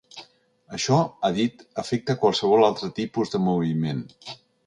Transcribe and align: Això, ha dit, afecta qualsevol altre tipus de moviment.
Això, 0.77 0.95
ha 1.21 1.29
dit, 1.35 1.61
afecta 1.83 2.17
qualsevol 2.23 2.67
altre 2.71 2.91
tipus 3.03 3.35
de 3.37 3.45
moviment. 3.51 4.01